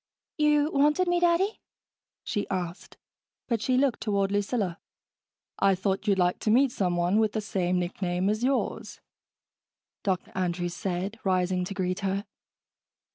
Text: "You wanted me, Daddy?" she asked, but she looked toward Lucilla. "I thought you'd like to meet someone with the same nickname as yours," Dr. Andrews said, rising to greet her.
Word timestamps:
"You 0.39 0.71
wanted 0.71 1.07
me, 1.07 1.19
Daddy?" 1.19 1.61
she 2.23 2.49
asked, 2.49 2.97
but 3.47 3.61
she 3.61 3.77
looked 3.77 4.01
toward 4.01 4.31
Lucilla. 4.31 4.79
"I 5.59 5.75
thought 5.75 6.07
you'd 6.07 6.17
like 6.17 6.39
to 6.39 6.49
meet 6.49 6.71
someone 6.71 7.19
with 7.19 7.33
the 7.33 7.39
same 7.41 7.77
nickname 7.77 8.27
as 8.27 8.43
yours," 8.43 8.99
Dr. 10.01 10.31
Andrews 10.33 10.73
said, 10.73 11.19
rising 11.23 11.65
to 11.65 11.75
greet 11.75 11.99
her. 11.99 12.25